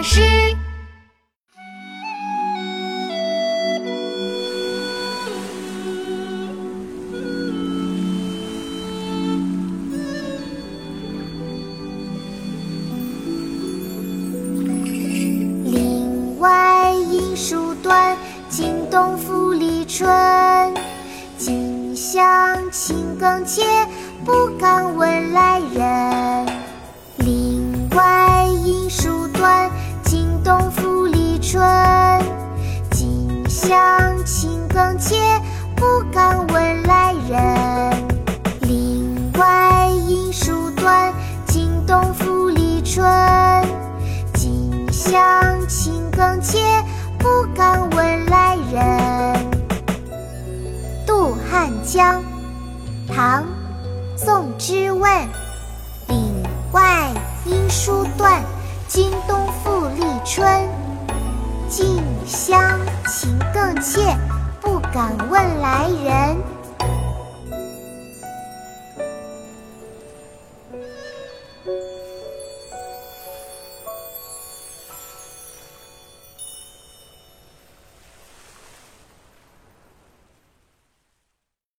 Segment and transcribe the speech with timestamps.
[0.00, 0.22] 大师。
[15.66, 18.16] 林外音书断，
[18.48, 20.08] 惊动复离春。
[21.36, 23.62] 近乡情更切，
[24.24, 26.19] 不敢问来人。
[33.62, 35.16] 乡情更切，
[35.76, 38.08] 不敢问来人。
[38.62, 41.12] 林外音书断，
[41.46, 43.04] 惊动复历春。
[44.32, 45.20] 近乡
[45.68, 46.58] 情更切，
[47.18, 49.50] 不敢问来人。
[51.06, 52.24] 渡汉江，
[53.14, 53.42] 唐·
[54.16, 55.12] 宋之问。
[56.08, 56.32] 岭
[56.72, 57.10] 外
[57.44, 58.42] 音书断，
[61.70, 64.00] 近乡情更怯，
[64.60, 66.36] 不敢问来人。